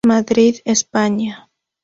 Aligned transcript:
Madrid, 0.03 0.63
España. 0.65 1.47